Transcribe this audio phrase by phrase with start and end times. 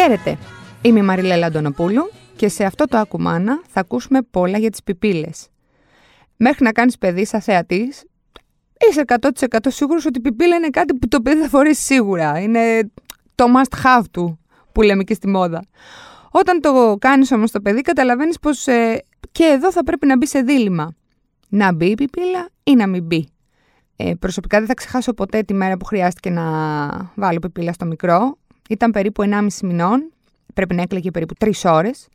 [0.00, 0.38] Χαίρετε!
[0.82, 5.48] Είμαι η Μαριλέλα Αντωνοπούλου και σε αυτό το ακουμάνα θα ακούσουμε πολλά για τις πιπίλες.
[6.36, 8.04] Μέχρι να κάνεις παιδί σαν θεατής,
[8.90, 12.40] είσαι 100% σίγουρος ότι η πιπίλα είναι κάτι που το παιδί θα φορέσει σίγουρα.
[12.40, 12.90] Είναι
[13.34, 14.38] το must have του
[14.72, 15.64] που λέμε και στη μόδα.
[16.30, 20.26] Όταν το κάνεις όμως το παιδί καταλαβαίνεις πως ε, και εδώ θα πρέπει να μπει
[20.26, 20.94] σε δίλημα.
[21.48, 23.28] Να μπει η πιπίλα ή να μην μπει.
[23.96, 26.42] Ε, προσωπικά δεν θα ξεχάσω ποτέ τη μέρα που χρειάστηκε να
[27.14, 28.38] βάλω πιπίλα στο μικρό.
[28.70, 30.12] Ήταν περίπου 1,5 μηνών,
[30.54, 32.08] πρέπει να έκλαιγε περίπου 3 ώρες,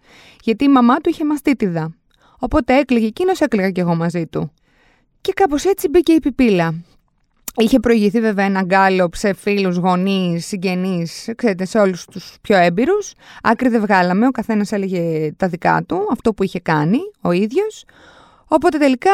[0.44, 1.95] γιατί η μαμά του είχε μαστίτιδα.
[2.40, 4.52] Οπότε έκλαιγε εκείνος, έκλαιγα κι εγώ μαζί του.
[5.22, 6.73] Και κάπως έτσι μπήκε η πιπίλα.
[7.58, 13.14] Είχε προηγηθεί βέβαια ένα γκάλωπ σε φίλους, γονείς, συγγενείς, ξέρετε, σε όλους τους πιο έμπειρους.
[13.44, 17.86] Άκρη δεν βγάλαμε, ο καθένας έλεγε τα δικά του, αυτό που είχε κάνει ο ίδιος.
[18.48, 19.11] Οπότε τελικά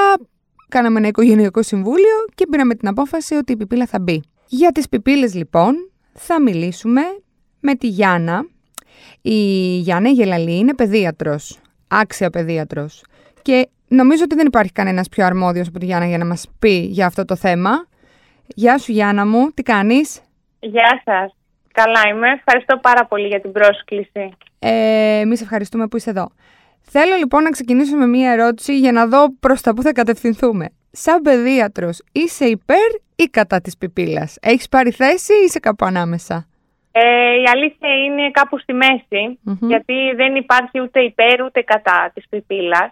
[0.68, 4.24] κάναμε ένα οικογενειακό συμβούλιο και πήραμε την απόφαση ότι η πιπίλα θα μπει.
[4.48, 5.76] Για τις πιπίλες λοιπόν
[6.14, 7.02] θα μιλήσουμε
[7.62, 8.46] με τη Γιάννα.
[9.22, 9.38] Η
[9.78, 13.04] Γιάννα Γελαλή είναι παιδίατρος, άξια παιδίατρος.
[13.42, 16.74] Και νομίζω ότι δεν υπάρχει κανένας πιο αρμόδιος από τη Γιάννα για να μας πει
[16.74, 17.70] για αυτό το θέμα.
[18.48, 20.22] Γεια σου Γιάννα μου, τι κάνεις;
[20.60, 21.36] Γεια σας.
[21.74, 22.32] Καλά είμαι.
[22.32, 24.30] Ευχαριστώ πάρα πολύ για την πρόσκληση.
[24.60, 26.32] Ε, εμείς ευχαριστούμε που είσαι εδώ.
[26.82, 30.66] Θέλω λοιπόν να ξεκινήσω με μία ερώτηση για να δω προς τα που θα κατευθυνθούμε.
[30.92, 36.48] Σαν παιδίατρος, είσαι υπέρ ή κατά της πιπίλας; Έχεις πάρει θέση ή είσαι κάπου ανάμεσα;
[36.92, 42.28] Ε, η αλήθεια είναι κάπου στη μεση γιατί δεν υπάρχει ούτε υπέρ ούτε κατά της
[42.30, 42.92] πιπιλας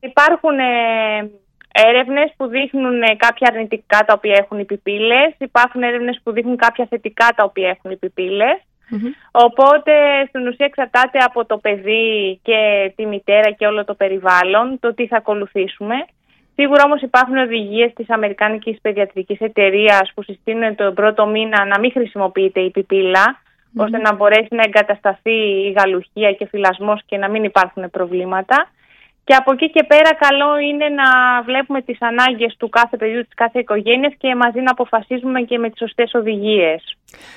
[0.00, 1.30] Υπάρχουν ε,
[1.72, 6.56] έρευνες που δείχνουν ε, κάποια αρνητικά τα οποία έχουν οι πιπίλες, υπάρχουν έρευνες που δείχνουν
[6.56, 8.62] κάποια θετικά τα οποία έχουν οι πιπίλες.
[9.30, 9.92] Οπότε
[10.28, 15.06] στην ουσία εξαρτάται από το παιδί και τη μητέρα και όλο το περιβάλλον το τι
[15.06, 15.94] θα ακολουθήσουμε.
[16.60, 21.90] Σίγουρα όμως υπάρχουν οδηγίες της Αμερικάνικης Παιδιατρικής Εταιρείας που συστήνουν τον πρώτο μήνα να μην
[21.90, 23.40] χρησιμοποιείται η πιπίλα
[23.76, 25.38] ώστε να μπορέσει να εγκατασταθεί
[25.68, 28.70] η γαλουχία και φυλασμός και να μην υπάρχουν προβλήματα.
[29.24, 31.08] Και από εκεί και πέρα καλό είναι να
[31.42, 35.68] βλέπουμε τις ανάγκες του κάθε παιδιού, της κάθε οικογένειας και μαζί να αποφασίζουμε και με
[35.68, 36.96] τις σωστές οδηγίες.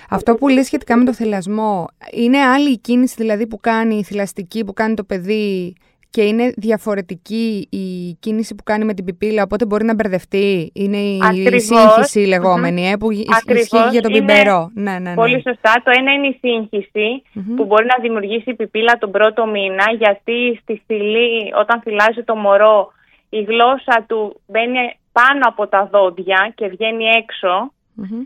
[0.09, 4.03] Αυτό που λέει σχετικά με το θυλασμό, είναι άλλη η κίνηση δηλαδή που κάνει η
[4.03, 5.75] θηλαστική, που κάνει το παιδί
[6.11, 10.71] και είναι διαφορετική η κίνηση που κάνει με την πιπίλα, οπότε μπορεί να μπερδευτεί.
[10.73, 11.63] Είναι η Ακριβώς.
[11.63, 14.71] σύγχυση λεγόμενη, ε, που ισχύει για τον πιμπερό.
[14.73, 15.13] Ναι, ναι, ναι.
[15.13, 15.81] Πολύ σωστά.
[15.83, 17.21] Το ένα είναι η συγχυση
[17.55, 22.35] που μπορεί να δημιουργήσει η πιπίλα τον πρώτο μήνα, γιατί στη στηλή, όταν φυλάζει το
[22.35, 22.91] μωρό,
[23.29, 24.77] η γλώσσα του μπαίνει
[25.11, 27.05] πάνω από τα δόντια και βγαίνει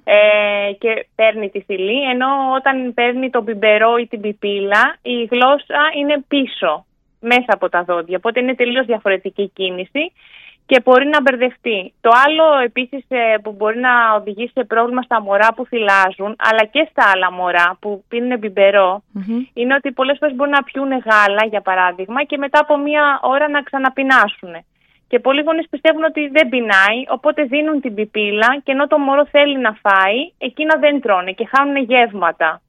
[0.04, 5.80] ε, και παίρνει τη θηλή, ενώ όταν παίρνει τον πιμπερό ή την πιπίλα, η γλώσσα
[6.00, 6.86] είναι πίσω
[7.26, 8.18] μέσα από τα δόντια.
[8.18, 10.12] Οπότε είναι τελείως διαφορετική κίνηση
[10.66, 11.94] και μπορεί να μπερδευτεί.
[12.02, 16.64] Το άλλο επίσης ε, που μπορεί να οδηγήσει σε πρόβλημα στα μωρά που θυλάζουν, αλλά
[16.72, 18.40] και στα άλλα μωρά που πίνουν
[19.54, 23.50] είναι ότι πολλές φορές μπορεί να πιούν γάλα, για παράδειγμα, και μετά από μία ώρα
[23.50, 24.56] να ξαναπεινάσουν.
[25.08, 29.26] Και πολλοί γονείς πιστεύουν ότι δεν πεινάει, οπότε δίνουν την πιπίλα και ενώ το μωρό
[29.26, 32.62] θέλει να φάει, εκείνα δεν τρώνε και χάνουν γεύματα.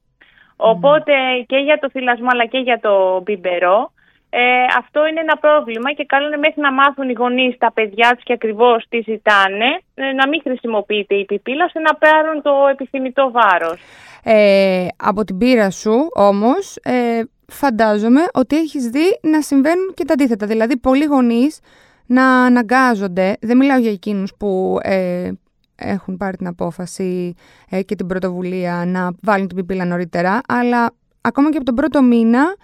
[0.57, 1.13] Οπότε
[1.47, 3.91] και για το θυλασμό αλλά και για το μπιμπερό
[4.29, 4.39] ε,
[4.77, 8.23] αυτό είναι ένα πρόβλημα και καλό είναι μέχρι να μάθουν οι γονείς τα παιδιά τους
[8.23, 13.31] και ακριβώς τι ζητάνε ε, να μην χρησιμοποιείται η πιπίλα ώστε να πάρουν το επιθυμητό
[13.31, 13.81] βάρος.
[14.23, 20.13] Ε, από την πείρα σου όμως ε, φαντάζομαι ότι έχεις δει να συμβαίνουν και τα
[20.13, 20.45] αντίθετα.
[20.45, 21.59] Δηλαδή πολλοί γονείς
[22.05, 25.31] να αναγκάζονται, δεν μιλάω για εκείνους που ε,
[25.75, 27.33] έχουν πάρει την απόφαση
[27.69, 32.01] ε, και την πρωτοβουλία να βάλουν την πιπίλα νωρίτερα, αλλά ακόμα και από τον πρώτο
[32.01, 32.55] μήνα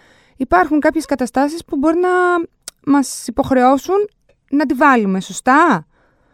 [0.43, 2.09] υπάρχουν κάποιες καταστάσεις που μπορεί να
[2.85, 4.09] μας υποχρεώσουν
[4.49, 5.85] να τη βάλουμε, σωστά;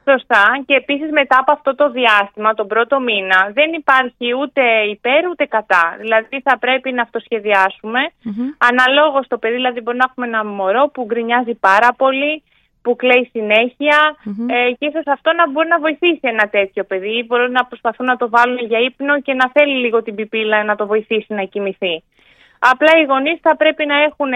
[0.09, 4.61] Σωστά και επίσης μετά από αυτό το διάστημα, τον πρώτο μήνα, δεν υπάρχει ούτε
[4.95, 5.95] υπέρ ούτε κατά.
[5.99, 7.99] Δηλαδή θα πρέπει να αυτοσχεδιάσουμε.
[8.09, 8.67] Mm-hmm.
[8.69, 12.43] Αναλόγως το παιδί, δηλαδή μπορεί να έχουμε ένα μωρό που γκρινιάζει πάρα πολύ,
[12.81, 13.31] που κλαίει
[14.47, 17.23] ε, και ίσως αυτό να μπορεί να βοηθήσει ένα τέτοιο παιδί.
[17.27, 20.75] Μπορεί να προσπαθούν να το βάλουν για ύπνο και να θέλει λίγο την πιπίλα να
[20.75, 22.03] το βοηθήσει να κοιμηθεί.
[22.59, 24.31] Απλά οι γονείς θα πρέπει να έχουν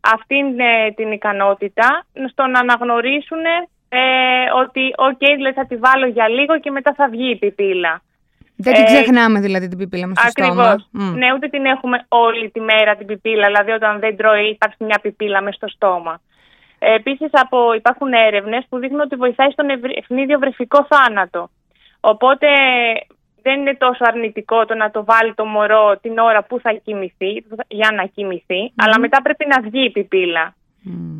[0.00, 3.44] αυτή ε, την ικανότητα στο να αναγνωρίσουν
[3.88, 3.98] ε,
[4.62, 8.02] ότι OK, okay, δηλαδή θα τη βάλω για λίγο και μετά θα βγει η πιπίλα.
[8.56, 10.88] Δεν την ε, ξεχνάμε δηλαδή την πιπίλα μας στο ακριβώς.
[10.88, 11.16] στόμα.
[11.16, 14.98] Ναι, ούτε την έχουμε όλη τη μέρα την πιπίλα, δηλαδή όταν δεν τρώει υπάρχει μια
[15.02, 16.20] πιπίλα μέσα στο στόμα.
[16.78, 17.30] Ε, Επίσης,
[17.76, 21.50] υπάρχουν έρευνες που δείχνουν ότι βοηθάει στον ευνίδιο βρεφικό θάνατο.
[22.00, 22.46] Οπότε
[23.46, 27.32] δεν είναι τόσο αρνητικό το να το βάλει το μωρό την ώρα που θα κοιμηθεί,
[27.68, 30.54] για να κοιμηθεί, αλλά μετά πρέπει να βγει η πιπίλα.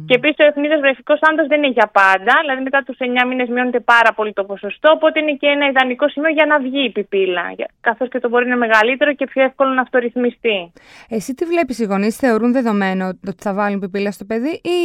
[0.06, 2.32] Και επίσης ο ευνίδιο βρεφικός άντρας δεν είναι για πάντα.
[2.40, 4.90] Δηλαδή, μετά τους 9 μήνες μειώνεται πάρα πολύ το ποσοστό.
[4.90, 7.42] Οπότε είναι και ένα ιδανικό σημείο για να βγει η πιπίλα.
[7.80, 10.72] Καθώς και το μπορεί να είναι μεγαλύτερο και πιο εύκολο να αυτορυθμιστεί.
[11.08, 14.80] Εσύ τι βλέπεις, οι γονείς θεωρούν δεδομένο ότι θα βάλουν πιπίλα στο παιδί ή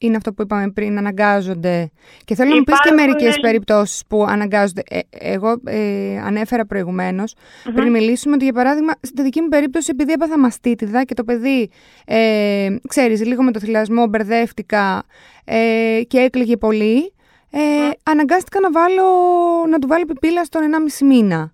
[0.00, 1.90] είναι αυτό που είπαμε πριν, αναγκάζονται.
[2.24, 4.82] Και θέλω να μου πεις και μερικές περιπτώσεις που αναγκάζονται.
[4.88, 6.66] Ε, εγώ ε, ανέφερα
[7.74, 11.70] πριν μιλήσουμε, ότι για παράδειγμα, στη δική μου περίπτωση, επειδή έπαθα μαστίτιδα και το παιδί,
[12.06, 15.02] ε, ξέρεις, λίγο με το θυλασμό μπερδεύτηκα
[15.44, 17.12] ε, και έκλαιγε πολύ,
[17.50, 17.60] ε,
[18.02, 19.04] αναγκάστηκα να, βάλω,
[19.70, 20.62] να του βάλω πιπίλα στον
[21.00, 21.52] 1,5 μήνα.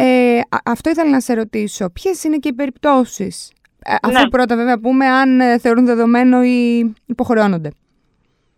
[0.00, 1.90] Ε, αυτό ήθελα να σε ρωτήσω.
[1.90, 3.61] Ποιες είναι και οι περιπτώσεις; ε,
[4.02, 4.28] αφού ναι.
[4.28, 7.70] πρώτα βέβαια πούμε αν ε, θεωρούν δεδομένο ή υποχρεώνονται.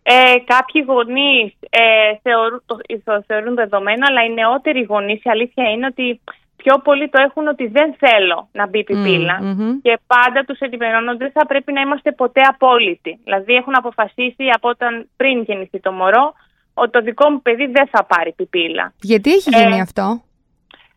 [0.03, 5.87] Ε, κάποιοι γονεί ε, θεωρούν, το, θεωρούν δεδομένο, αλλά οι νεότεροι γονείς η αλήθεια είναι
[5.87, 6.21] ότι
[6.56, 9.37] πιο πολύ το έχουν ότι δεν θέλω να μπει πιπίλα.
[9.82, 13.19] Και πάντα τους ενημερώνουν ότι δεν θα πρέπει να είμαστε ποτέ απόλυτοι.
[13.25, 16.35] Δηλαδή έχουν αποφασίσει από όταν πριν γεννηθεί το μωρό
[16.75, 18.93] ότι το δικό μου παιδί δεν θα πάρει πιπίλα.
[19.00, 20.23] Γιατί έχει γίνει αυτό;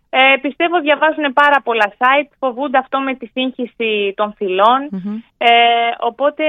[0.10, 4.90] Ε, πιστεύω διαβάζουν πάρα πολλά site, φοβούνται αυτό με τη σύγχυση των φυλων
[5.38, 5.48] Ε,
[6.00, 6.44] οπότε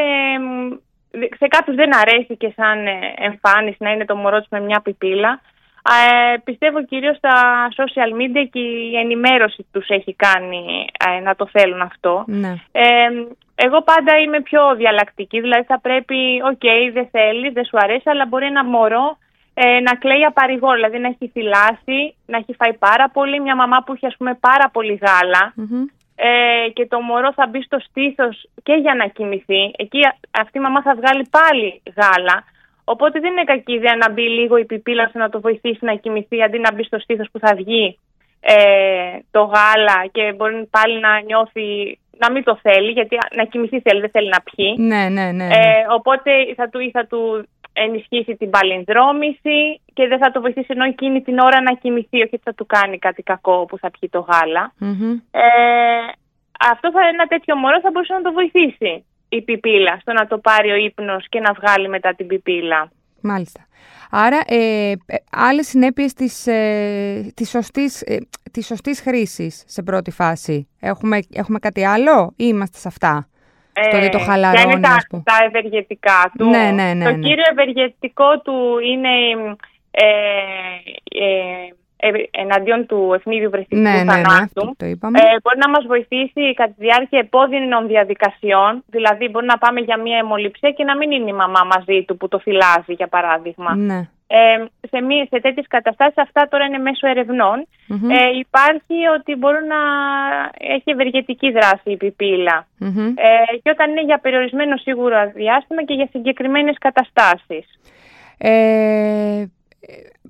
[1.11, 4.81] σε κάποιους δεν αρέσει και σαν ε, εμφάνιση να είναι το μωρό τους με μια
[4.81, 5.41] πιπίλα.
[5.83, 11.49] Ε, πιστεύω κυρίως στα social media και η ενημέρωση τους έχει κάνει ε, να το
[11.53, 12.25] θέλουν αυτό.
[12.27, 12.55] Ναι.
[12.73, 13.09] Ε,
[13.55, 18.11] εγώ πάντα είμαι πιο διαλλακτική, δηλαδή θα πρέπει, OK, okay, δεν θέλεις, δεν σου αρέσει,
[18.11, 19.19] αλλά μπορεί ένα μωρό
[19.61, 23.41] ε, να κλαίει απαρηγό, δηλαδή να έχει θηλάσει, να έχει φάει πάρα πολύ.
[23.41, 24.99] Μια μαμά που έχει ας πούμε πάρα πολύ
[26.15, 29.73] ε, και το μωρό θα μπει στο στήθος και για να κοιμηθεί.
[29.77, 30.01] Εκεί
[30.31, 32.45] αυτή η μαμά θα βγάλει πάλι γάλα.
[32.85, 36.43] Οπότε δεν είναι κακή ιδέα να μπει λίγο η πιπίλα να το βοηθήσει να κοιμηθεί
[36.43, 37.99] αντί να μπει στο στήθος που θα βγει
[38.41, 43.81] ε, το γάλα και μπορεί πάλι να νιώθει να μην το θέλει, γιατί να κοιμηθεί
[43.81, 44.75] θέλει, δεν θέλει να πιει.
[44.79, 45.33] Ναι, ναι, ναι.
[45.33, 45.45] ναι.
[45.45, 47.49] Ε, οπότε θα του, θα του
[47.85, 52.35] ενισχύσει την παλινδρόμηση και δεν θα το βοηθήσει ενώ εκείνη την ώρα να κοιμηθεί, όχι
[52.35, 54.73] ότι θα του κάνει κάτι κακό που θα πιει το γαλα
[55.31, 55.43] Ε,
[56.73, 60.39] αυτό θα, ένα τέτοιο μωρό θα μπορούσε να το βοηθήσει η πιπίλα στο να το
[60.39, 62.91] πάρει ο ύπνος και να βγάλει μετά την πιπίλα.
[63.21, 63.67] Μάλιστα.
[64.11, 64.97] Άρα, ε, ε
[65.31, 68.19] άλλες συνέπειες της, ε, της, σωστής, ε,
[68.53, 70.69] της σωστής χρήσης σε πρώτη φάση.
[70.81, 73.29] Έχουμε, έχουμε κάτι άλλο ή είμαστε σε αυτά;
[73.93, 76.49] Ε, το χαλαρώνει, είναι τα, τα ευεργετικά του.
[76.49, 77.29] Ναι, ναι, ναι, το ναι.
[77.29, 79.09] κύριο ευεργετικό του είναι
[79.91, 80.05] ε,
[81.11, 84.65] ε, ε, εναντίον του ευνίδιου βρεστικού ναι, θανάτου.
[84.65, 85.19] Ναι, το είπαμε.
[85.19, 89.99] Ε, μπορεί να μας βοηθήσει κατά τη διάρκεια επώδυνων διαδικασιών, δηλαδή μπορεί να πάμε για
[89.99, 93.75] μια αιμοληψία και να μην είναι η μαμά μαζί του που το φυλάζει για παράδειγμα.
[93.75, 94.09] Ναι.
[94.31, 97.07] Ε, σε, μη, σε τέτοιες καταστάσεις αυτά τώρα είναι μέσω
[97.89, 99.81] Ε, υπάρχει ότι μπορεί να
[100.59, 102.67] έχει ευεργετική δράση η πιπίλα.
[103.15, 107.67] Ε, και όταν είναι για περιορισμένο σίγουρα διάστημα και για συγκεκριμένες καταστάσεις.
[108.39, 109.45] Ε,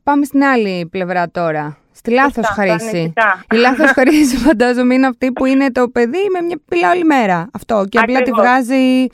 [0.03, 1.79] πάμε στην άλλη πλευρά τώρα.
[1.93, 3.13] Στη λάθος χρήση.
[3.55, 7.51] Η λάθος χρήση, φαντάζομαι, είναι αυτή που είναι το παιδί με μια πύλα όλη μέρα.
[7.53, 7.85] Αυτό.
[7.89, 9.07] Και απλά τη βγάζει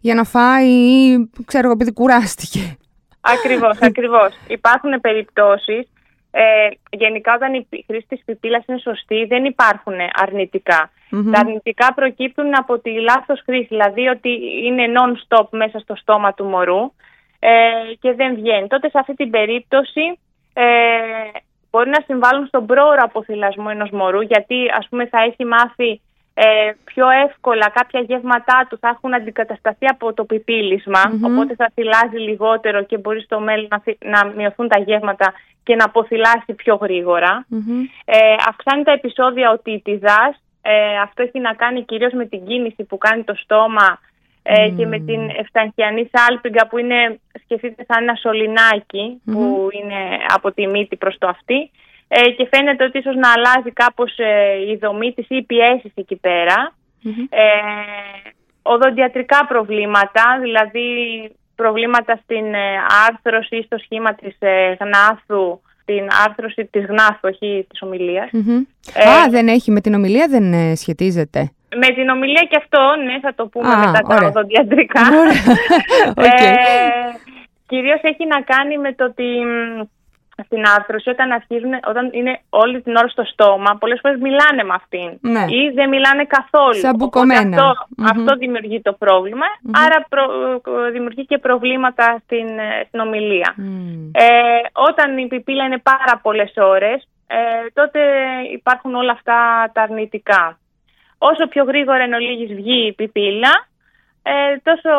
[0.00, 2.76] για να φάει ή ξέρω εγώ, επειδή κουράστηκε.
[3.20, 4.34] Ακριβώς, ακριβώς.
[4.48, 5.88] Υπάρχουν περιπτώσεις,
[6.30, 9.98] ε, γενικά όταν η χρήση της πιπίλας είναι σωστή δεν υπάρχουν
[11.32, 14.30] Τα αρνητικά προκύπτουν από τη λάθος χρήση, δηλαδή ότι
[14.64, 16.92] είναι non-stop μέσα στο στόμα του μωρού
[17.38, 17.50] ε,
[18.00, 18.66] και δεν βγαίνει.
[18.66, 20.18] Τότε σε αυτή την περίπτωση
[20.52, 20.66] ε,
[21.70, 26.00] μπορεί να συμβάλλουν στον πρόωρο αποθυλασμό ενός μωρού γιατί ας πούμε θα έχει μάθει
[26.42, 32.18] ε, πιο εύκολα κάποια γεύματά του θα έχουν αντικατασταθεί από το πιπίλισμα, οπότε θα θυλάζει
[32.28, 35.32] λιγότερο και μπορεί στο μέλλον να, να μειωθούν τα γεύματα
[35.62, 37.46] και να αποθυλάσει πιο γρήγορα.
[38.04, 38.18] Ε,
[38.48, 43.22] αυξάνει τα επεισόδια οτίτιδας, ε, αυτό έχει να κάνει κυρίως με την κίνηση που κάνει
[43.22, 43.98] το στόμα
[44.42, 48.18] ε, και με την ευσταχιανή σάλπιγγα που είναι, σκεφτείτε σαν ένα
[49.24, 51.70] που είναι από τη μύτη προς το αυτή
[52.12, 55.92] ε, και φαίνεται ότι ίσως να αλλάζει κάπως ε, η δομή της ή οι πιέσεις
[55.94, 56.74] εκεί πέρα.
[57.28, 57.40] Ε,
[58.62, 60.88] οδοντιατρικά προβλήματα, δηλαδή
[61.54, 62.66] προβλήματα στην ε,
[63.08, 68.30] άρθρωση ή στο σχήμα της ε, γνάθου, την άρθρωση της γνάθου, όχι της ομιλιας
[69.08, 71.52] Α, δεν έχει, με την ομιλία δεν σχετίζεται.
[71.76, 75.02] Με την ομιλία και αυτό, ναι, θα το πούμε μετά τα οδοντιατρικά.
[76.14, 76.54] okay.
[77.70, 79.28] κυρίως έχει να κάνει με το ότι
[80.44, 84.74] στην άρθρωση όταν αρχίζουν, όταν είναι όλη την ώρα στο στόμα, πολλές φορές μιλάνε με
[84.74, 85.08] αυτήν.
[85.20, 85.44] Ναι.
[85.48, 86.74] Ή δεν μιλάνε καθόλου.
[86.74, 86.96] Σαν
[87.54, 87.72] Αυτό,
[88.12, 90.06] αυτό δημιουργεί το προβλημα άρα
[90.92, 92.48] δημιουργεί και προβλήματα στην,
[92.86, 93.54] στην ομιλία.
[94.12, 94.24] Ε,
[94.72, 97.36] όταν η πιπίλα είναι πάρα πολλές ώρες, ε,
[97.72, 98.00] τότε
[98.52, 100.58] υπάρχουν όλα αυτά τα αρνητικά.
[101.18, 103.68] Όσο πιο γρήγορα εν ολίγης βγει η πιπίλα,
[104.22, 104.90] ε, τόσο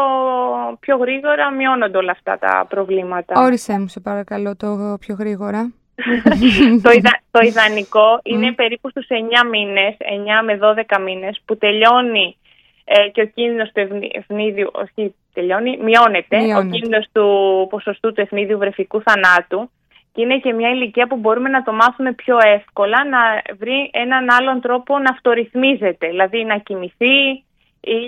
[0.79, 3.41] πιο γρήγορα μειώνονται όλα αυτά τα προβλήματα.
[3.41, 5.71] Όρισέ μου σε παρακαλώ το πιο γρήγορα.
[6.83, 6.89] το,
[7.31, 10.05] το ιδανικό είναι περίπου στους 9 μήνες, 9
[10.45, 10.59] με
[10.97, 12.37] 12 μήνες που τελειώνει
[12.83, 13.79] ε, και ο κίνδυνος του
[14.11, 17.27] ευνίδιου, όχι τελειώνει, μειώνεται, ο κίνδυνος του
[17.69, 19.69] ποσοστού του ευνίδιου βρεφικού θανάτου.
[20.13, 23.19] Και είναι και μια ηλικία που μπορούμε να το μάθουμε πιο εύκολα να
[23.59, 27.43] βρει έναν άλλον τρόπο να αυτορυθμίζεται, δηλαδή να κοιμηθεί
[27.81, 27.99] ή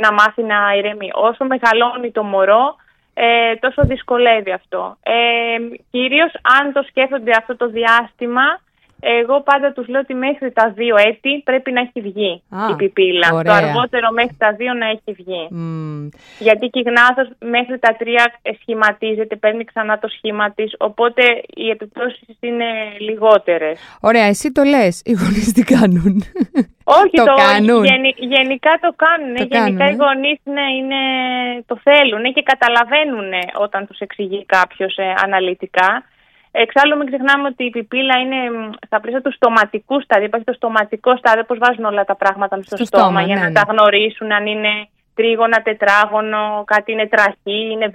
[0.00, 1.10] να μάθει να ηρεμεί.
[1.14, 2.76] Όσο μεγαλώνει το μωρό,
[3.14, 4.96] ε, τόσο δυσκολεύει αυτό.
[5.02, 5.56] Ε,
[5.90, 8.60] κυρίως αν το σκέφτονται αυτό το διάστημα,
[9.00, 13.28] εγώ πάντα τους λέω ότι μέχρι τα δύο έτη πρέπει να έχει βγει η πιπίλα.
[13.42, 15.48] Το αργότερο μέχρι τα δύο να έχει βγει.
[16.38, 21.68] Γιατί και η γνάθος μέχρι τα τρία σχηματίζεται, παίρνει ξανά το σχήμα της, οπότε οι
[21.70, 22.64] επιπτώσεις είναι
[22.98, 23.78] λιγότερες.
[24.00, 26.22] Ωραία, εσύ το λες, οι γονείς τι κάνουν;
[27.00, 27.84] Όχι, το, κάνουν.
[28.16, 29.36] γενικά το κάνουν.
[29.36, 31.00] γενικά οι γονείς ναι, είναι,
[31.66, 36.04] το θέλουν και καταλαβαίνουν όταν τους εξηγεί κάποιος ε, αναλυτικά.
[36.50, 40.26] Εξάλλου, μην ξεχνάμε ότι η πιπίλα είναι στα πλαίσια του στοματικού στάδιου.
[40.26, 43.52] Υπάρχει το στοματικό στάδιο, πώς βάζουν όλα τα πράγματα στο, στόμα, για ναι, να ναι.
[43.52, 47.88] τα γνωρίσουν αν είναι τρίγωνα, τετράγωνο, κάτι είναι τραχή, είναι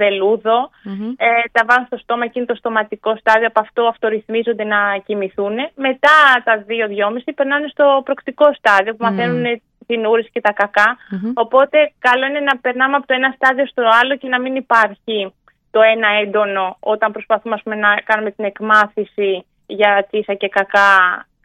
[1.17, 3.48] Ε, τα βάζουν στο στόμα και είναι το στοματικό στάδιο.
[3.48, 5.55] Από αυτό αυτορυθμίζονται να κοιμηθούν.
[5.75, 9.10] Μετά τα 2-2,5 περνάνε στο προκτικό στάδιο που mm.
[9.10, 10.98] μαθαίνουν την ούρηση και τα κακα
[11.33, 15.33] Οπότε καλό είναι να περνάμε από το ένα στάδιο στο άλλο και να μην υπάρχει
[15.73, 20.89] το ένα έντονο όταν προσπαθούμε να κάνουμε την εκμάθηση για τσίσα και κακά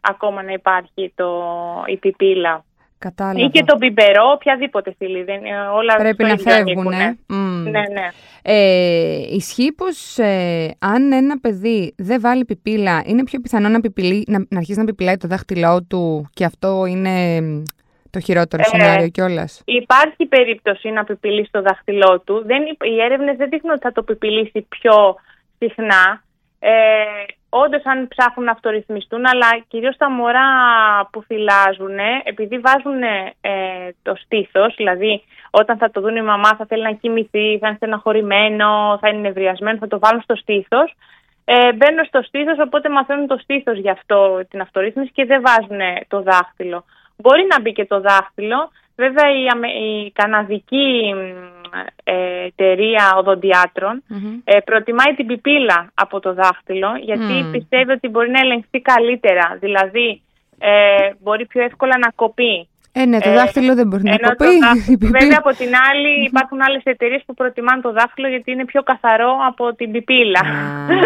[0.01, 1.29] ακόμα να υπάρχει το,
[1.85, 2.63] η πιπίλα.
[2.97, 3.39] Κατάλαβα.
[3.39, 5.23] Ή και το μπιμπερό, οποιαδήποτε φίλη.
[5.23, 5.41] Δεν,
[5.73, 6.93] όλα Πρέπει να φεύγουν.
[7.63, 8.07] Ναι, ναι.
[8.41, 14.23] Ε, ισχύει πως ε, αν ένα παιδί δεν βάλει πιπίλα, είναι πιο πιθανό να, πιπιλεί,
[14.27, 17.39] να, να αρχίσει να πιπιλάει το δάχτυλό του και αυτό είναι
[18.09, 19.61] το χειρότερο ε, σενάριο κιόλας.
[19.65, 22.43] Υπάρχει περίπτωση να πιπηλήσει το δάχτυλό του.
[22.45, 25.15] Δεν, οι έρευνες δεν δείχνουν ότι θα το πιπηλήσει πιο
[25.57, 26.23] συχνά.
[26.59, 26.71] Ε,
[27.49, 30.49] Όντως, αν ψάχνουν να αυτορυθμιστούν, αλλά κυρίως τα μωρά
[31.11, 33.01] που φυλάζουν, επειδή βάζουν
[33.41, 33.51] ε,
[34.01, 37.75] το στήθος, δηλαδή όταν θα το δουν η μαμά θα θέλει να κοιμηθεί, θα είναι
[37.75, 40.93] στεναχωρημένο, θα είναι νευριασμένο, θα το βάλουν στο στήθος.
[41.45, 45.79] Ε, μπαίνουν στο στήθος, οπότε μαθαίνουν το στήθος για αυτό την αυτορύθμιση και δεν βάζουν
[46.07, 46.85] το δάχτυλο.
[47.21, 48.71] Μπορεί να μπει και το δάχτυλο.
[48.95, 49.43] Βέβαια η,
[49.85, 51.13] η καναδική
[52.03, 53.05] ε, εταιρεία
[54.43, 59.57] ε, προτιμάει την πιπίλα από το δάχτυλο γιατί πιστεύει ότι μπορεί να ελεγχθεί καλύτερα.
[59.59, 60.21] Δηλαδή
[60.57, 60.69] ε,
[61.19, 62.67] μπορεί πιο εύκολα να κοπεί.
[62.91, 64.57] Ε, ναι, το δάχτυλο δεν μπορεί να κοπεί.
[65.17, 69.31] Βέβαια, από την άλλη, υπάρχουν άλλες εταιρείες που προτιμάνε το δάχτυλο γιατί είναι πιο καθαρό
[69.47, 70.41] από την πιπίλα.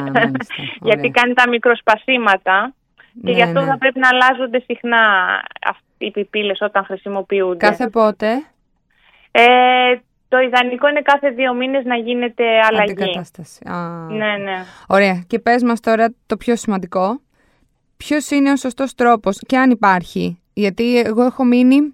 [0.88, 2.74] γιατί κάνει τα μικροσπασίματα.
[3.24, 3.66] Και γι' ναι, αυτό ναι.
[3.66, 5.02] θα πρέπει να αλλάζονται συχνά
[6.06, 7.58] οι πιπίλες όταν χρησιμοποιούνται.
[7.68, 8.28] Κάθε πότε;
[9.32, 9.44] Ε,
[10.28, 12.92] το ιδανικό είναι κάθε δύο μήνες να γίνεται αλλαγή.
[12.92, 13.62] Αντικατάσταση.
[13.66, 14.64] Α, ναι, ναι.
[14.88, 15.24] Ωραία.
[15.28, 17.22] Και πες μας τώρα το πιο σημαντικό.
[17.98, 21.94] Ποιος είναι ο σωστός τρόπος και αν υπάρχει; Γιατί εγώ έχω μείνει...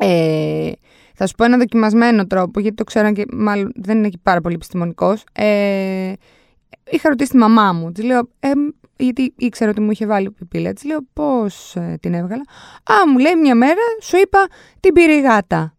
[0.00, 0.70] Ε,
[1.14, 4.40] θα σου πω ένα δοκιμασμένο τρόπο, γιατί το ξέρω και μάλλον δεν είναι και πάρα
[4.40, 5.24] πολύ επιστημονικός.
[5.32, 6.12] Ε,
[6.90, 7.92] είχα ρωτήσει τη μαμά μου.
[7.92, 8.50] Της λέω, ε,
[8.96, 10.72] γιατί ήξερα ότι μου είχε βάλει πιπίλα.
[10.72, 12.42] Τη λέω πώς ε, την έβγαλα.
[12.82, 14.46] Α, μου λέει μια μέρα, σου είπα
[14.80, 15.74] την πήρε η γάτα.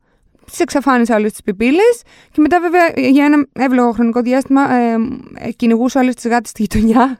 [0.51, 1.83] Τη εξαφάνισα όλες τις πιπίλε
[2.31, 4.95] και μετά, βέβαια, για ένα εύλογο χρονικό διάστημα ε,
[5.35, 7.19] ε, κυνηγούσα όλες τις γάτες στη γειτονιά.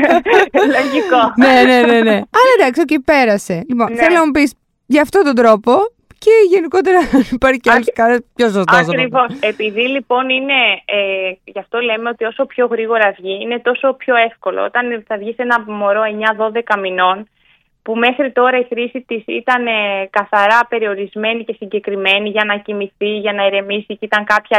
[0.76, 1.32] Λογικό.
[1.36, 2.14] ναι, ναι, ναι, ναι.
[2.14, 3.64] Αλλά εντάξει, εκεί πέρασε.
[3.68, 3.96] Λοιπόν, ναι.
[3.96, 4.52] θέλω να μου πεις
[4.86, 5.72] για αυτόν τον τρόπο
[6.18, 6.98] και γενικότερα
[7.38, 8.76] υπάρχει και άλλος κανένας πιο σωστό.
[8.76, 9.26] Ακριβώς.
[9.40, 14.16] Επειδή λοιπόν είναι, ε, γι' αυτό λέμε ότι όσο πιο γρήγορα βγει, είναι τόσο πιο
[14.16, 14.64] εύκολο.
[14.64, 16.02] Όταν θα βγει σε ένα μωρό
[16.74, 17.28] 9-12 μηνών,
[17.82, 23.18] που μέχρι τώρα η χρήση της ήταν ε, καθαρά περιορισμένη και συγκεκριμένη για να κοιμηθεί,
[23.18, 24.58] για να ηρεμήσει και ήταν κάποια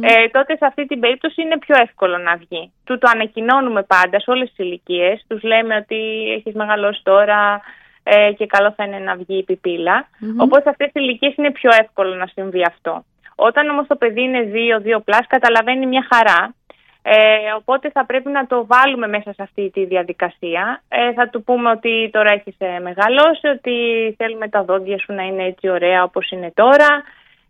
[0.00, 2.72] ε, τότε σε αυτή την περίπτωση είναι πιο εύκολο να βγει.
[2.84, 5.24] Του το ανακοινώνουμε πάντα σε όλες τις ηλικίες.
[5.28, 7.60] Τους λέμε ότι έχεις μεγαλώσει τώρα,
[8.02, 10.04] ε, και καλό θα είναι να βγει η πιπίλα.
[10.04, 10.42] Mm-hmm.
[10.44, 13.04] Οπότε σε αυτές τις ηλικίες είναι πιο εύκολο να συμβεί αυτό.
[13.34, 14.50] Όταν όμως το παιδί είναι
[14.96, 16.54] 2-2 πλάς καταλαβαίνει μια χαρά.
[17.02, 17.16] Ε,
[17.56, 20.82] οπότε θα πρέπει να το βάλουμε μέσα σε αυτή τη διαδικασία.
[20.88, 23.74] Ε, θα του πούμε ότι τώρα έχεις ε, μεγαλώσει, ότι
[24.16, 27.02] θέλουμε τα δόντια σου να είναι έτσι ωραία όπως είναι τώρα.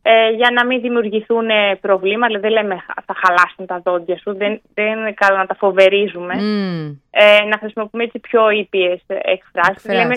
[0.02, 1.48] Ε, για να μην δημιουργηθούν
[1.80, 2.76] προβλήματα, δεν λέμε
[3.06, 6.34] θα χαλάσουν τα δόντια σου, δεν, δεν είναι καλό να τα φοβερίζουμε.
[6.38, 6.96] Mm.
[7.10, 9.92] Ε, να χρησιμοποιούμε έτσι πιο ήπιες εκφράσεις.
[9.92, 10.16] Λέμε,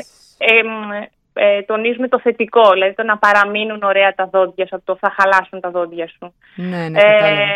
[1.33, 5.59] ε, τονίζουμε το θετικό, δηλαδή το να παραμείνουν ωραία τα δόντια σου, το θα χαλάσουν
[5.59, 6.33] τα δόντια σου.
[6.55, 7.55] Ναι, ναι, ε,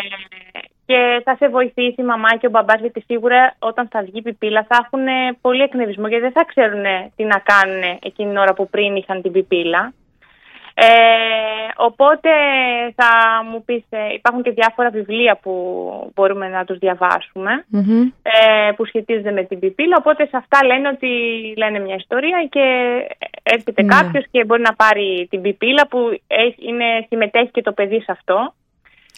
[0.86, 4.22] και θα σε βοηθήσει η μαμά και ο μπαμπάς γιατί σίγουρα όταν θα βγει η
[4.22, 5.06] πιπίλα θα έχουν
[5.42, 6.84] πολύ εκνευρισμό γιατί δεν θα ξέρουν
[7.16, 9.94] τι να κάνουν εκείνη την ώρα που πριν είχαν την πιπίλα.
[10.80, 10.86] Ε,
[11.76, 12.30] οπότε
[12.96, 13.10] θα
[13.52, 15.52] μου πεις, ε, υπάρχουν και διάφορα βιβλία που
[16.16, 17.66] μπορούμε να τους διαβασουμε
[18.22, 21.08] ε, που σχετίζονται με την πιπίλα, οπότε σε αυτά λένε ότι
[21.58, 22.66] λένε μια ιστορία και
[23.44, 23.96] έρχεται ναι.
[23.96, 26.00] κάποιος και μπορεί να πάρει την πιπίλα που
[26.58, 28.54] είναι, συμμετέχει και το παιδί σε αυτό.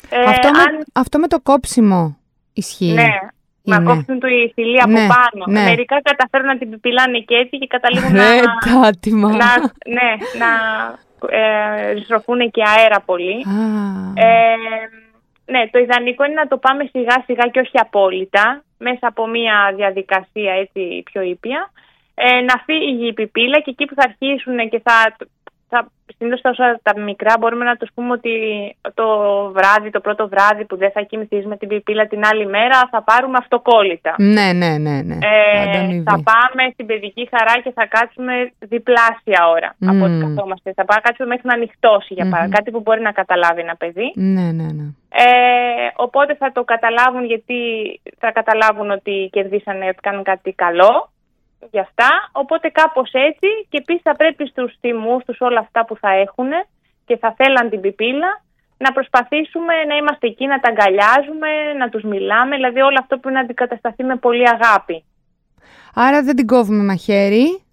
[0.09, 0.63] Ε, αυτό, με,
[0.93, 2.17] αυτό με το κόψιμο
[2.53, 2.93] ισχύει.
[2.93, 3.11] Ναι,
[3.63, 5.45] να κόψουν το η θηλία από ναι, πάνω.
[5.47, 5.63] Ναι.
[5.69, 8.35] Μερικά καταφέρουν να την πιπιλάνε και έτσι και καταλήγουν να,
[9.37, 10.49] να, ναι, να
[11.29, 13.45] ε, ριστροφούν και αέρα πολύ.
[14.15, 14.55] Ε,
[15.45, 19.73] ναι, το ιδανικό είναι να το πάμε σιγά σιγά και όχι απόλυτα, μέσα από μια
[19.75, 21.71] διαδικασία έτσι πιο ήπια,
[22.15, 25.15] ε, να φύγει η πιπίλα και εκεί που θα αρχίσουν και θα
[25.69, 28.33] θα, συνήθως τα, τα μικρά μπορούμε να τους πούμε ότι
[28.93, 29.07] το
[29.55, 33.03] βράδυ, το πρώτο βράδυ που δεν θα κοιμηθείς με την πιπίλα την άλλη μέρα θα
[33.03, 34.15] πάρουμε αυτοκόλλητα.
[34.17, 35.01] Ναι, ναι, ναι.
[35.01, 35.17] ναι.
[35.21, 39.87] Ε, θα πάμε στην παιδική χαρά και θα κάτσουμε διπλάσια ώρα mm.
[39.91, 40.73] από ό,τι καθόμαστε.
[40.73, 42.55] Θα πάμε κάτσουμε μέχρι να ανοιχτώσει για παράδειγμα.
[42.57, 44.11] Κάτι που μπορεί να καταλάβει ένα παιδί.
[44.15, 44.87] Ναι, ναι, ναι.
[45.11, 47.55] Ε, οπότε θα το καταλάβουν γιατί
[48.17, 51.09] θα καταλάβουν ότι κερδίσανε, ότι κάνουν κάτι καλό
[51.71, 52.29] για αυτά.
[52.31, 56.49] Οπότε κάπως έτσι και επίσης θα πρέπει στους θυμούς τους όλα αυτά που θα έχουν
[57.05, 58.41] και θα θέλαν την πιπίλα
[58.77, 63.27] να προσπαθήσουμε να είμαστε εκεί, να τα αγκαλιάζουμε, να τους μιλάμε, δηλαδή όλο αυτό που
[63.27, 65.03] είναι να αντικατασταθεί με πολύ αγάπη.
[65.93, 67.63] Άρα δεν την κόβουμε μαχαίρι.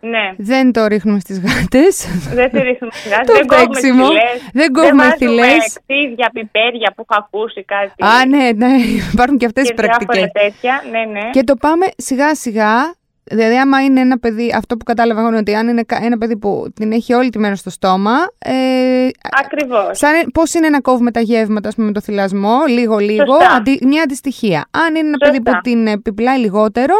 [0.00, 0.34] Ναι.
[0.36, 1.94] Δεν το ρίχνουμε στις γάτες.
[2.34, 3.34] Δεν τη ρίχνουμε στις γάτες.
[3.36, 4.50] δεν κόβουμε θυλές.
[4.52, 5.78] Δεν κόβουμε θυλές.
[5.86, 8.04] Δεν πιπέρια που έχω ακούσει κάτι.
[8.04, 8.76] Α, ναι, ναι.
[9.12, 10.30] Υπάρχουν και αυτές οι πρακτικές.
[10.32, 10.82] τέτοια.
[10.90, 11.30] Ναι, ναι.
[11.30, 12.94] Και το πάμε σιγά σιγά
[13.30, 16.36] Δηλαδή, άμα είναι ένα παιδί, αυτό που κατάλαβα εγώ είναι ότι αν είναι ένα παιδί
[16.36, 18.16] που την έχει όλη τη μέρα στο στόμα.
[18.38, 19.08] Ε,
[19.44, 20.00] Ακριβώς.
[20.32, 24.68] Πώς είναι να κόβουμε τα γεύματα πούμε, με το θυλασμό, λίγο-λίγο, αντι, μια αντιστοιχεία.
[24.70, 26.94] Αν είναι ένα παιδί που την επιπλάει λιγότερο,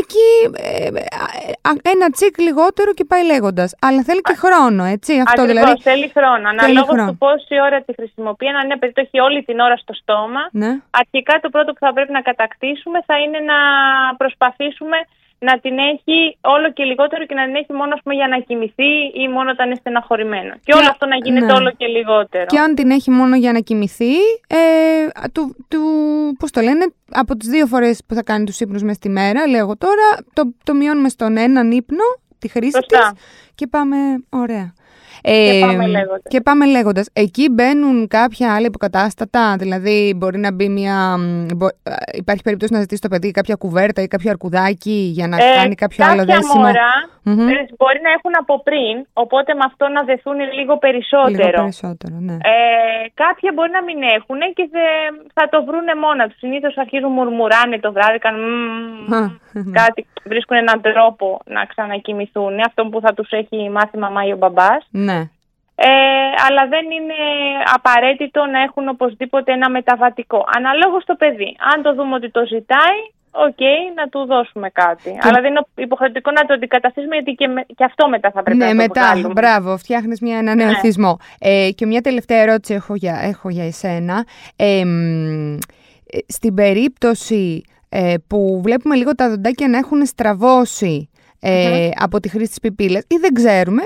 [0.00, 0.28] εκεί
[0.62, 0.88] ε,
[1.94, 3.74] ένα τσικ λιγότερο και πάει λέγοντας.
[3.80, 5.12] Αλλά θέλει και χρόνο, έτσι.
[5.26, 5.82] Αυτό Ακριβώς, δηλαδή.
[5.82, 6.48] Θέλει χρόνο.
[6.48, 9.92] Αναλόγως του πόση ώρα τη χρησιμοποιεί, αν ένα παιδί το έχει όλη την ώρα στο
[9.92, 10.70] στόμα, ναι.
[10.90, 13.58] αρχικά το πρώτο που θα πρέπει να κατακτήσουμε θα είναι να
[14.16, 14.96] προσπαθήσουμε
[15.38, 18.90] να την έχει όλο και λιγότερο και να την έχει μόνο πούμε, για να κοιμηθεί
[19.14, 20.54] ή μόνο όταν είναι στεναχωρημένο.
[20.64, 21.52] Και, όλο αυτό να γίνεται ναι.
[21.52, 22.46] όλο και λιγότερο.
[22.46, 24.14] Και αν την έχει μόνο για να κοιμηθεί,
[24.46, 24.58] ε,
[25.32, 25.80] του, του,
[26.38, 29.46] πώς το λένε, από τις δύο φορές που θα κάνει τους ύπνους μέσα στη μέρα,
[29.46, 32.04] λέω εγώ τώρα, το, το μειώνουμε στον έναν ύπνο,
[32.38, 33.12] τη χρήση της
[33.54, 33.96] και πάμε
[34.28, 34.72] ωραία.
[35.22, 35.60] Ε,
[36.28, 37.08] και πάμε λέγοντας.
[37.12, 41.16] Εκεί μπαίνουν κάποια άλλα υποκατάστατα, δηλαδή μπορεί να μπει μια...
[41.82, 45.40] Ε, υπάρχει περίπτωση να ζητήσει το παιδί κάποια κουβέρτα ή κάποιο αρκουδάκι για να ε,
[45.56, 46.62] κάνει κάποιο άλλο δέσιμο.
[46.62, 47.74] Μωρά, mm-hmm.
[47.78, 51.48] μπορεί να έχουν από πριν, οπότε με αυτό να δεθούν λίγο περισσότερο.
[51.48, 52.32] Λίγο περισσότερο, ναι.
[52.32, 52.58] Ε,
[53.14, 54.64] κάποια μπορεί να μην έχουν και
[55.32, 56.38] θα το βρούνε μόνα τους.
[56.38, 58.50] Συνήθως αρχίζουν μουρμουράνε το βράδυ, κάνουν
[59.06, 59.72] ναι.
[59.80, 62.52] κάτι, βρίσκουν έναν τρόπο να ξανακοιμηθούν.
[62.66, 64.86] Αυτό που θα τους έχει μάθει η μαμά ή ο μπαμπάς.
[64.90, 65.17] Ναι.
[65.80, 65.90] Ε,
[66.46, 67.20] αλλά δεν είναι
[67.74, 70.44] απαραίτητο να έχουν οπωσδήποτε ένα μεταβατικό.
[70.56, 71.56] Αναλόγως το παιδί.
[71.74, 72.98] Αν το δούμε ότι το ζητάει,
[73.30, 75.18] OK, okay, να του δώσουμε κάτι.
[75.20, 78.64] Αλλά δεν είναι υποχρεωτικό να το αντικαταστήσουμε γιατί και, και αυτό μετά θα πρέπει ναι,
[78.64, 81.12] να το μετά, Ναι, μετά, μπράβο, φτιάχνεις μια, ένα νέο ναι.
[81.38, 84.24] Ε, και μια τελευταία ερώτηση έχω για, έχω για εσένα.
[84.56, 84.82] Ε,
[86.26, 91.10] στην περίπτωση ε, που βλέπουμε λίγο τα δοντάκια να έχουν στραβώσει
[91.40, 93.82] ε, από τη χρήση της πιπίλας ή δεν ξέρουμε,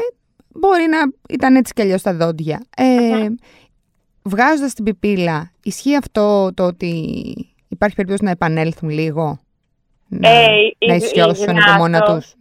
[0.55, 2.62] Μπορεί να ήταν έτσι κι αλλιώς τα δόντια.
[2.77, 3.27] Ε,
[4.25, 6.93] Βγάζοντας την πιπίλα, ισχύει αυτό το ότι
[7.69, 9.38] υπάρχει περίπτωση να επανέλθουν λίγο;
[10.09, 12.35] Να, ε, να ισιώσουν από μόνα τους;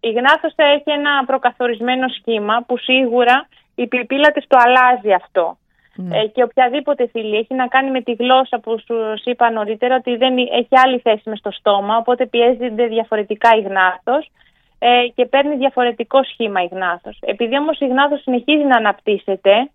[0.00, 5.58] Η, γνάθος θα έχει ένα προκαθορισμένο σχήμα που σίγουρα η πιπίλα της το αλλάζει αυτό.
[5.94, 6.18] Ναι.
[6.18, 8.78] Ε, και οποιαδήποτε θηλή έχει να κάνει με τη γλώσσα που
[9.22, 13.60] σου είπα νωρίτερα ότι δεν έχει άλλη θέση μες στο στόμα, οπότε πιέζεται διαφορετικά η
[13.60, 14.30] γνάθος
[14.78, 17.18] ε, και παίρνει διαφορετικό σχήμα η γνάθος.
[17.20, 19.70] Επειδή όμως η γνάθος συνεχίζει να αναπτύσσεται,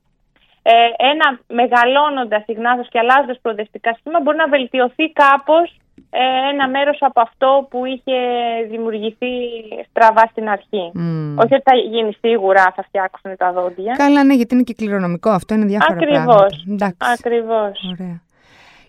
[0.63, 0.71] ε,
[1.11, 5.75] ένα μεγαλώνοντας η γνάθος και αλλάζοντας προοδευτικά σχήμα μπορεί να βελτιωθεί κάπως
[6.09, 8.17] ε, ένα μέρος από αυτό που είχε
[8.69, 9.33] δημιουργηθεί
[9.89, 10.91] στραβά στην αρχή.
[11.35, 13.93] Όχι ότι θα γίνει σίγουρα, θα φτιάξουν τα δόντια.
[13.97, 16.23] Καλά, ναι, γιατί είναι και κληρονομικό αυτό, είναι διάφορα Ακριβώς.
[16.23, 16.93] πράγματα.
[17.13, 17.71] Ακριβώς.
[17.91, 18.21] Ωραία.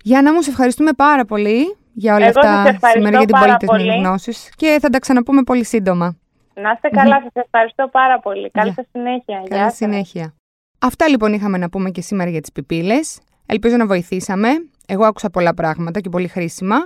[0.03, 4.79] Γιάννα μου, σε ευχαριστούμε πάρα πολύ για όλα αυτά σήμερα για την πολίτες γνώσης και
[4.81, 6.17] θα τα ξαναπούμε πολύ σύντομα.
[6.55, 7.31] Να είστε καλά, mm-hmm.
[7.35, 8.51] σας ευχαριστώ πάρα πολύ.
[8.51, 9.43] Καλή σας συνέχεια.
[9.49, 10.35] Καλή συνέχεια.
[10.79, 13.21] Αυτά λοιπόν είχαμε να πούμε και σήμερα για τις πιπίλες.
[13.47, 14.49] Ελπίζω να βοηθήσαμε.
[14.87, 16.77] Εγώ άκουσα πολλά πράγματα και πολύ χρήσιμα.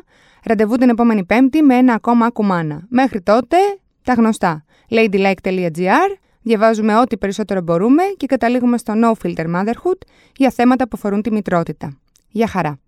[0.44, 2.86] Ραντεβού την επόμενη Πέμπτη με ένα ακόμα ακουμάνα.
[2.88, 3.56] Μέχρι τότε,
[4.04, 4.64] τα γνωστά.
[4.90, 6.16] ladylike.gr
[6.46, 9.98] Διαβάζουμε ό,τι περισσότερο μπορούμε και καταλήγουμε στο No Filter Motherhood
[10.36, 11.98] για θέματα που αφορούν τη μητρότητα.
[12.28, 12.78] Γεια χαρά!